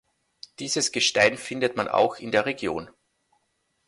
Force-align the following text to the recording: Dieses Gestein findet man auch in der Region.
Dieses 0.57 0.91
Gestein 0.91 1.37
findet 1.37 1.77
man 1.77 1.87
auch 1.87 2.15
in 2.17 2.31
der 2.31 2.47
Region. 2.47 2.89